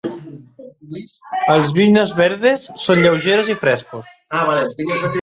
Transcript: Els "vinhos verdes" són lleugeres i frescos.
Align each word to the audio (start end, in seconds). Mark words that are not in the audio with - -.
Els 1.57 1.75
"vinhos 1.81 2.15
verdes" 2.23 2.67
són 2.87 3.05
lleugeres 3.07 3.55
i 3.57 3.61
frescos. 3.69 4.13